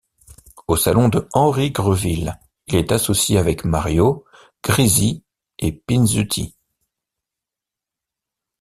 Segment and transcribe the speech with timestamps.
[0.65, 4.25] Au salon de Henry Greville il est associé avec Mario,
[4.63, 5.23] Grisi
[5.59, 6.55] et Pinsuti.